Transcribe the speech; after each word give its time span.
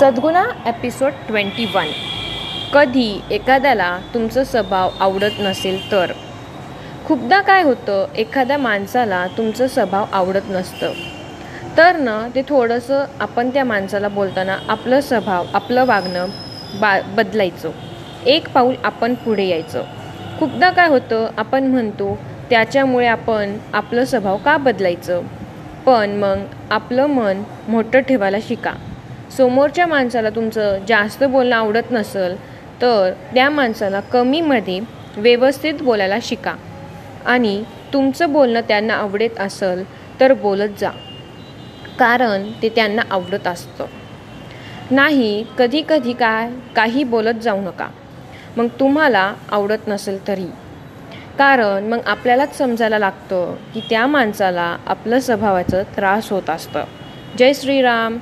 सद्गुणा 0.00 0.44
episode 0.66 1.12
twenty 1.28 1.64
one 1.74 1.86
कधी 2.74 3.20
एखाद्याला 3.30 3.98
तुमचा 4.14 4.44
स्वभाव 4.44 4.90
आवडत 5.00 5.30
नसेल 5.40 5.92
तर. 5.92 6.12
खूपदा 7.06 7.40
काय 7.40 7.62
होतं 7.62 8.06
एखाद्या 8.16 8.58
माणसाला 8.58 9.26
तुमचं 9.36 9.66
स्वभाव 9.66 10.04
आवडत 10.12 10.40
नसतं. 10.50 10.92
तर 11.76 11.96
ना 11.96 12.28
ते 12.34 12.42
थोडंसं 12.42 13.04
आपण 13.20 13.50
त्या 13.50 13.64
माणसाला 13.64 14.08
बोलताना 14.08 14.56
आपलं 14.68 15.00
स्वभाव 15.00 15.46
आपलं 15.54 15.84
वागणं 15.84 16.26
बा 16.80 17.00
बदलायचं. 17.00 17.70
एक 18.26 18.48
पाऊल 18.48 18.74
आपण 18.84 19.14
पुढे 19.14 19.46
यायचं. 19.46 19.82
खूपदा 20.38 20.70
काय 20.70 20.88
होतं 20.88 21.28
आपण 21.36 21.64
म्हणतो 21.64 22.18
त्याच्यामुळे 22.50 23.06
आपण 23.06 23.56
आपलं 23.72 24.04
स्वभाव 24.04 24.36
का 24.36 24.56
बदलायचं? 24.56 25.22
पण 25.86 26.10
मग 26.10 26.44
आपलं 26.70 27.06
मन 27.06 27.42
मोठं 27.68 28.00
ठेवायला 28.00 28.38
शिका. 28.48 28.72
समोरच्या 29.36 29.86
माणसाला 29.86 30.30
तुमचं 30.30 30.78
जास्त 30.88 31.24
बोलणं 31.24 31.56
आवडत 31.56 31.90
नसेल 31.90 32.36
तर 32.82 33.12
त्या 33.34 33.50
माणसाला 33.50 34.00
कमीमध्ये 34.00 34.80
व्यवस्थित 35.16 35.74
बोलायला 35.82 36.16
शिका. 36.22 36.54
आणि 37.26 37.64
तुमचं 37.92 38.32
बोलणं 38.32 38.60
त्यांना 38.60 38.94
आवडत 38.94 39.40
असेल 39.40 39.84
तर 40.20 40.32
बोलत 40.32 40.68
जा. 40.80 40.90
कारण 41.98 42.50
ते 42.62 42.68
त्यांना 42.68 43.02
आवडत 43.10 43.46
असतं. 43.46 43.86
नाही 44.90 45.44
कधी 45.58 45.82
कधी 45.88 46.12
काय 46.12 46.50
काही 46.76 47.04
बोलत 47.04 47.40
जाऊ 47.42 47.60
नका. 47.60 47.88
मग 48.56 48.66
तुम्हाला 48.66 49.34
आवडत 49.50 49.88
नसेल 49.88 50.28
तरी. 50.28 50.46
कारण 51.38 51.84
मग 51.84 51.98
आपल्यालाच 52.06 52.58
समजायला 52.58 52.98
लागतं 52.98 53.56
की 53.74 53.80
त्या 53.80 54.06
माणसाला 54.06 54.76
आपलं 54.86 55.20
स्वभावाचं 55.20 55.82
त्रास 55.82 56.32
होत 56.32 56.50
असतं. 56.50 56.84
जय 57.38 57.52
श्रीराम. 57.52 58.18